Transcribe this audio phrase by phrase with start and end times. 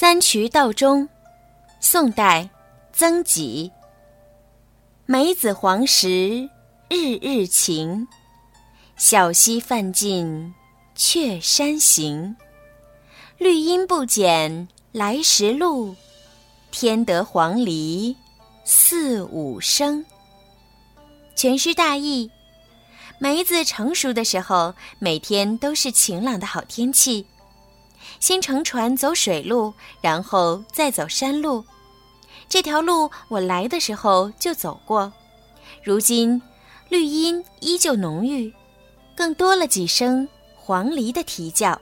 [0.00, 1.06] 三衢道中，
[1.78, 2.48] 宋代，
[2.90, 3.70] 曾几。
[5.04, 6.48] 梅子黄时
[6.88, 8.08] 日日晴，
[8.96, 10.54] 小溪泛尽
[10.94, 12.34] 却山行。
[13.36, 15.94] 绿阴不减来时路，
[16.70, 18.16] 添得黄鹂
[18.64, 20.02] 四五声。
[21.36, 22.30] 全诗大意：
[23.18, 27.26] 梅子成熟的时候，每天都是晴朗的好天气。
[28.18, 31.64] 先乘船走水路，然后再走山路。
[32.48, 35.12] 这条路我来的时候就走过，
[35.82, 36.40] 如今
[36.88, 38.52] 绿荫依旧浓郁，
[39.14, 41.80] 更多了几声黄鹂的啼叫。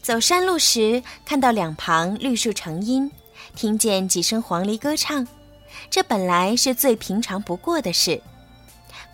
[0.00, 3.10] 走山路时，看到两旁绿树成荫，
[3.54, 5.26] 听见几声黄鹂歌唱，
[5.90, 8.22] 这本来是最平常不过的事。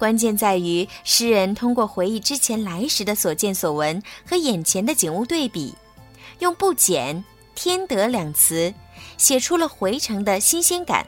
[0.03, 5.73] 关键在于诗人通过回忆之前来时的所见所闻和眼前的景物对比，
[6.41, 7.23] 用“不减
[7.55, 8.75] ”“添得”两词，
[9.17, 11.07] 写出了回程的新鲜感，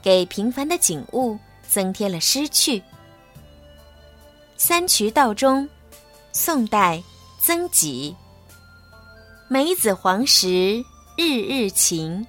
[0.00, 2.82] 给平凡的景物增添了诗趣。
[4.56, 5.68] 三衢道中，
[6.32, 7.02] 宋代，
[7.42, 8.16] 曾几。
[9.48, 10.82] 梅子黄时
[11.14, 12.26] 日日晴，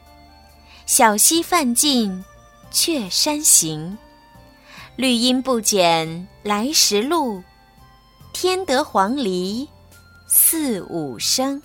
[0.85, 2.21] 小溪泛尽
[2.69, 3.97] 却山行。
[5.01, 7.41] 绿阴不减来时路，
[8.33, 9.67] 添得黄鹂
[10.27, 11.59] 四五声。